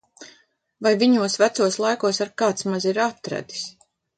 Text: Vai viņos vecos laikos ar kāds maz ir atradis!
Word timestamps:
Vai 0.87 0.93
viņos 1.03 1.35
vecos 1.43 1.77
laikos 1.85 2.23
ar 2.27 2.35
kāds 2.43 2.69
maz 2.73 2.89
ir 2.93 3.05
atradis! 3.07 3.65